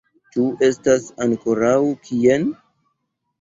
Ĉu 0.35 0.45
estas 0.67 1.05
ankoraŭ 1.27 1.75
kien? 2.09 2.49